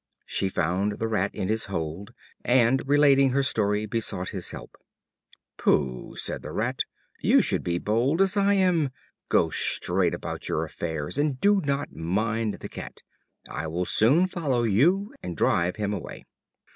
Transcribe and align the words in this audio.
She 0.25 0.49
found 0.49 0.93
the 0.93 1.07
Rat 1.07 1.35
in 1.35 1.47
his 1.47 1.65
hole 1.65 2.07
and 2.43 2.81
relating 2.87 3.33
her 3.33 3.43
story, 3.43 3.85
besought 3.85 4.29
his 4.29 4.49
help. 4.49 4.75
"Pooh!" 5.57 6.15
said 6.15 6.41
the 6.41 6.51
Rat, 6.51 6.79
"You 7.19 7.39
should 7.43 7.63
be 7.63 7.77
bold 7.77 8.19
as 8.19 8.35
I 8.35 8.55
am; 8.55 8.89
go 9.29 9.51
straight 9.51 10.15
about 10.15 10.49
your 10.49 10.63
affairs, 10.65 11.19
and 11.19 11.39
do 11.39 11.61
not 11.63 11.91
mind 11.93 12.55
the 12.61 12.67
Cat. 12.67 13.03
I 13.47 13.67
will 13.67 13.85
soon 13.85 14.25
follow 14.25 14.63
you, 14.63 15.13
and 15.21 15.37
drive 15.37 15.75
him 15.75 15.93
away." 15.93 16.25